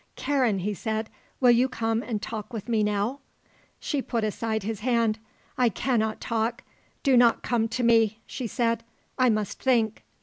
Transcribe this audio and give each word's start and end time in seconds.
"Karen," 0.15 0.57
he 0.57 0.73
said, 0.73 1.11
"will 1.39 1.51
you 1.51 1.69
come 1.69 2.01
and 2.01 2.23
talk 2.23 2.51
with 2.51 2.67
me, 2.67 2.81
now?" 2.81 3.19
She 3.79 4.01
put 4.01 4.23
aside 4.23 4.63
his 4.63 4.79
hand. 4.79 5.19
"I 5.59 5.69
cannot 5.69 6.19
talk. 6.19 6.63
Do 7.03 7.15
not 7.15 7.43
come 7.43 7.67
to 7.67 7.83
me," 7.83 8.19
she 8.25 8.47
said. 8.47 8.83
"I 9.19 9.29
must 9.29 9.61
think." 9.61 10.03